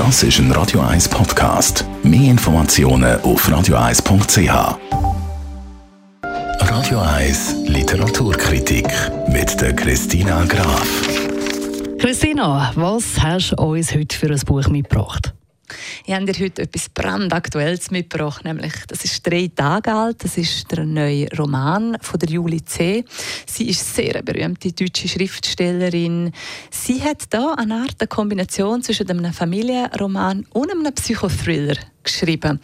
Das 0.00 0.22
ist 0.22 0.38
ein 0.38 0.50
Radio 0.52 0.80
1 0.80 1.10
Podcast. 1.10 1.84
Mehr 2.02 2.30
Informationen 2.30 3.20
auf 3.20 3.46
radio1.ch. 3.46 4.78
Radio 6.22 7.00
1 7.00 7.56
Literaturkritik 7.66 8.86
mit 9.28 9.60
der 9.60 9.76
Christina 9.76 10.46
Graf. 10.46 11.06
Christina, 11.98 12.72
was 12.76 13.20
hast 13.20 13.50
du 13.50 13.56
uns 13.62 13.94
heute 13.94 14.16
für 14.16 14.30
ein 14.30 14.40
Buch 14.40 14.68
mitgebracht? 14.68 15.34
Ich 16.04 16.14
habe 16.14 16.24
dir 16.26 16.44
heute 16.44 16.62
etwas 16.62 16.88
brandaktuelles 16.88 17.90
mitgebracht, 17.90 18.44
nämlich 18.44 18.72
das 18.88 19.04
ist 19.04 19.26
drei 19.26 19.50
Tage 19.54 19.92
alt. 19.92 20.24
Das 20.24 20.36
ist 20.36 20.70
der 20.70 20.84
neue 20.84 21.28
Roman 21.36 21.96
von 22.00 22.18
der 22.18 22.28
Julie 22.28 22.64
C. 22.64 23.04
Sie 23.46 23.68
ist 23.68 23.94
sehr 23.94 24.14
eine 24.14 24.22
berühmte 24.22 24.72
deutsche 24.72 25.08
Schriftstellerin. 25.08 26.32
Sie 26.70 27.02
hat 27.02 27.24
da 27.30 27.54
eine 27.54 27.82
Art 27.82 27.96
eine 27.98 28.08
Kombination 28.08 28.82
zwischen 28.82 29.08
einem 29.10 29.32
Familienroman 29.32 30.46
und 30.52 30.70
einem 30.70 30.94
Psychothriller 30.94 31.76
geschrieben. 32.02 32.60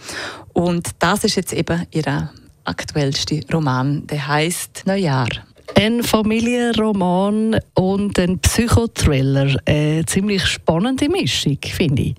Und 0.53 0.91
das 0.99 1.25
ist 1.25 1.37
jetzt 1.37 1.53
eben 1.53 1.87
ihr 1.93 2.31
aktuellster 2.65 3.37
Roman. 3.53 4.07
Der 4.07 4.27
heißt 4.27 4.83
Neujahr. 4.87 5.29
Ein 5.75 6.03
Familienroman 6.03 7.61
und 7.75 8.19
ein 8.19 8.39
Psychothriller. 8.39 9.61
Eine 9.67 10.07
ziemlich 10.07 10.47
spannende 10.47 11.09
Mischung, 11.09 11.59
finde 11.63 12.03
ich. 12.03 12.15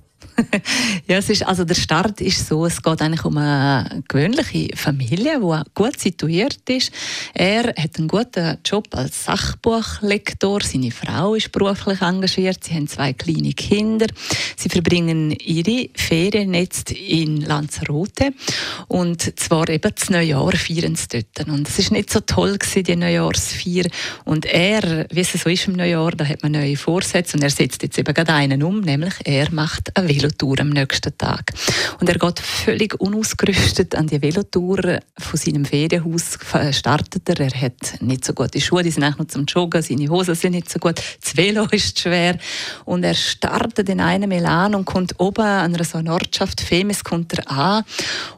Ja, 1.07 1.17
es 1.17 1.29
ist, 1.29 1.43
also 1.43 1.63
der 1.63 1.75
Start 1.75 2.21
ist 2.21 2.47
so, 2.47 2.65
es 2.65 2.81
geht 2.81 3.01
eigentlich 3.01 3.25
um 3.25 3.37
eine 3.37 4.03
gewöhnliche 4.07 4.75
Familie, 4.75 5.39
die 5.39 5.69
gut 5.73 5.99
situiert 5.99 6.69
ist. 6.69 6.91
Er 7.33 7.73
hat 7.75 7.97
einen 7.97 8.07
guten 8.07 8.57
Job 8.63 8.87
als 8.91 9.25
Sachbuchlektor, 9.25 10.61
seine 10.61 10.91
Frau 10.91 11.35
ist 11.35 11.51
beruflich 11.51 12.01
engagiert, 12.01 12.63
sie 12.63 12.75
haben 12.75 12.87
zwei 12.87 13.13
kleine 13.13 13.53
Kinder. 13.53 14.07
Sie 14.57 14.69
verbringen 14.69 15.31
ihre 15.31 15.89
Ferien 15.95 16.53
jetzt 16.53 16.91
in 16.91 17.41
Lanzarote 17.41 18.33
und 18.87 19.39
zwar 19.39 19.69
eben 19.69 19.91
das 19.93 20.09
Neujahr 20.09 20.51
feiern 20.53 20.95
sie 20.95 21.07
dort. 21.07 21.47
Und 21.47 21.67
es 21.67 21.79
ist 21.79 21.91
nicht 21.91 22.09
so 22.09 22.19
toll 22.19 22.57
gewesen, 22.57 22.83
die 22.83 22.95
Neujahrsfeier. 22.95 23.85
Und 24.25 24.45
er, 24.45 25.05
wie 25.11 25.21
es 25.21 25.31
so 25.31 25.49
ist 25.49 25.67
im 25.67 25.73
Neujahr, 25.73 26.11
da 26.11 26.25
hat 26.25 26.43
man 26.43 26.53
neue 26.53 26.75
Vorsätze 26.75 27.37
und 27.37 27.43
er 27.43 27.49
setzt 27.49 27.83
jetzt 27.83 27.97
eben 27.97 28.13
gerade 28.13 28.33
einen 28.33 28.63
um, 28.63 28.81
nämlich 28.81 29.13
er 29.23 29.51
macht 29.51 29.95
eine 29.95 30.09
Velo 30.09 30.27
Velotour 30.27 30.59
am 30.59 30.69
nächsten 30.69 31.17
Tag. 31.17 31.53
Und 31.99 32.09
er 32.09 32.17
geht 32.17 32.39
völlig 32.39 32.99
unausgerüstet 32.99 33.95
an 33.95 34.07
die 34.07 34.21
Velotour 34.21 34.99
von 35.17 35.39
seinem 35.39 35.65
Ferienhaus 35.65 36.37
startet 36.71 37.29
er. 37.29 37.39
Er 37.39 37.61
hat 37.61 38.01
nicht 38.01 38.25
so 38.25 38.33
gute 38.33 38.59
Schuhe, 38.59 38.83
die 38.83 38.91
sind 38.91 39.03
eigentlich 39.03 39.17
nur 39.17 39.27
zum 39.27 39.45
Joggen, 39.45 39.81
seine 39.81 40.09
Hosen 40.09 40.35
sind 40.35 40.53
nicht 40.53 40.69
so 40.69 40.79
gut, 40.79 41.01
das 41.21 41.37
Velo 41.37 41.65
ist 41.71 41.99
schwer 41.99 42.37
und 42.85 43.03
er 43.03 43.13
startet 43.13 43.89
in 43.89 43.99
einem 43.99 44.31
Elan 44.31 44.46
und 44.47 44.85
kommt 44.85 45.19
oben 45.19 45.43
an 45.43 45.75
einer 45.75 45.83
so 45.83 45.97
Ortschaft, 45.97 46.61
Femes, 46.61 47.03
kommt 47.03 47.33
er 47.33 47.51
an 47.51 47.83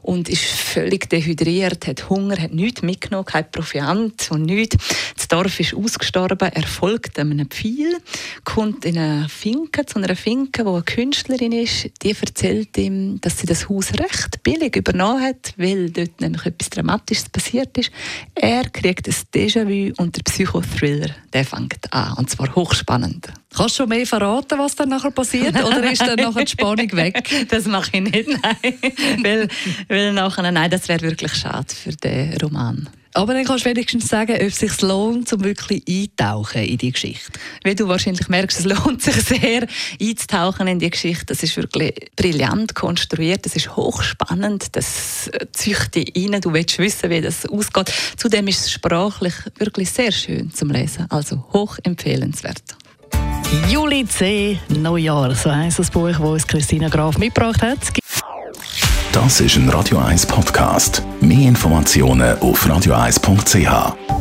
und 0.02 0.28
ist 0.28 0.44
völlig 0.44 1.08
dehydriert, 1.08 1.86
hat 1.86 2.10
Hunger, 2.10 2.36
hat 2.36 2.52
nichts 2.52 2.82
mitgenommen, 2.82 3.24
kein 3.24 3.48
Proviant 3.50 4.28
und 4.30 4.42
nichts. 4.42 4.76
Das 5.16 5.28
Dorf 5.28 5.60
ist 5.60 5.74
ausgestorben, 5.74 6.50
er 6.52 6.66
folgt 6.66 7.18
einem 7.18 7.48
Pfeil, 7.48 7.96
kommt 8.44 8.84
in 8.84 8.98
eine 8.98 9.28
Finke, 9.28 9.86
zu 9.86 9.98
einer 9.98 10.16
Finke, 10.16 10.66
wo 10.66 10.74
eine 10.74 10.82
Künstlerin 10.82 11.52
ist, 11.52 11.90
die 12.02 12.16
erzählt 12.20 12.76
ihm, 12.76 13.20
dass 13.20 13.38
sie 13.38 13.46
das 13.46 13.68
Haus 13.68 13.92
recht 13.92 14.42
billig 14.42 14.74
übernommen 14.74 15.22
hat, 15.22 15.54
weil 15.56 15.90
dort 15.90 16.20
nämlich 16.20 16.44
etwas 16.44 16.70
Dramatisches 16.70 17.28
passiert 17.28 17.78
ist. 17.78 17.92
Er 18.34 18.68
kriegt 18.68 19.06
ein 19.06 19.14
Déjà-vu 19.32 19.92
und 20.02 20.16
der 20.16 20.22
Psychothriller, 20.22 21.10
der 21.32 21.44
fängt 21.44 21.92
an. 21.92 22.14
Und 22.18 22.30
zwar 22.30 22.52
hochspannend. 22.54 23.28
Kannst 23.60 23.78
du 23.78 23.82
schon 23.82 23.90
mehr 23.90 24.06
verraten, 24.06 24.58
was 24.58 24.74
dann 24.74 24.88
nachher 24.88 25.10
passiert? 25.10 25.54
Oder 25.62 25.92
ist 25.92 26.00
dann 26.00 26.16
nachher 26.16 26.44
die 26.46 26.50
Spannung 26.50 26.92
weg? 26.92 27.28
Das 27.50 27.66
mache 27.66 27.90
ich 27.92 28.00
nicht, 28.00 28.28
nein. 28.28 28.74
weil, 29.22 29.48
weil 29.88 30.12
nachher, 30.14 30.50
nein, 30.50 30.70
das 30.70 30.88
wäre 30.88 31.02
wirklich 31.02 31.34
schade 31.34 31.74
für 31.74 31.90
den 31.90 32.38
Roman. 32.38 32.88
Aber 33.12 33.34
dann 33.34 33.44
kannst 33.44 33.66
du 33.66 33.70
wenigstens 33.70 34.08
sagen, 34.08 34.32
ob 34.32 34.40
es 34.40 34.60
sich 34.60 34.80
lohnt, 34.80 35.30
um 35.32 35.44
wirklich 35.44 35.82
einzutauchen 35.86 36.62
in 36.62 36.78
die 36.78 36.92
Geschichte. 36.92 37.32
Wie 37.62 37.74
du 37.74 37.88
wahrscheinlich 37.88 38.28
merkst, 38.28 38.60
es 38.60 38.64
lohnt 38.64 39.02
sich 39.02 39.16
sehr, 39.16 39.66
einzutauchen 40.00 40.66
in 40.66 40.78
die 40.78 40.90
Geschichte. 40.90 41.26
Das 41.26 41.42
ist 41.42 41.56
wirklich 41.56 41.92
brillant 42.16 42.74
konstruiert, 42.74 43.44
das 43.44 43.56
ist 43.56 43.76
hochspannend, 43.76 44.74
das 44.74 45.30
zieht 45.52 45.94
dich 45.94 46.12
rein, 46.16 46.40
du 46.40 46.52
willst 46.54 46.78
wissen, 46.78 47.10
wie 47.10 47.20
das 47.20 47.44
ausgeht. 47.46 47.92
Zudem 48.16 48.46
ist 48.48 48.60
es 48.60 48.70
sprachlich 48.70 49.34
wirklich 49.58 49.90
sehr 49.90 50.12
schön 50.12 50.50
zum 50.50 50.70
Lesen, 50.70 51.06
also 51.10 51.44
hoch 51.52 51.78
empfehlenswert. 51.82 52.76
Juli 53.68 54.04
C. 54.06 54.58
Neujahr, 54.68 55.34
so 55.34 55.54
heisst 55.54 55.78
das 55.78 55.90
Buch, 55.90 56.08
das 56.08 56.20
uns 56.20 56.46
Christina 56.46 56.88
Graf 56.88 57.18
mitgebracht 57.18 57.62
hat. 57.62 57.78
Das 59.12 59.40
ist 59.40 59.56
ein 59.56 59.68
Radio 59.68 59.98
1 59.98 60.26
Podcast. 60.26 61.02
Mehr 61.20 61.48
Informationen 61.48 62.38
auf 62.38 62.64
radio1.ch. 62.66 64.19